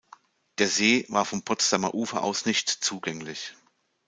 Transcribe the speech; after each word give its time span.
Der 0.57 0.67
See 0.67 1.05
war 1.09 1.25
vom 1.25 1.43
Potsdamer 1.43 1.93
Ufer 1.93 2.23
aus 2.23 2.47
nicht 2.47 2.67
zugänglich. 2.69 3.55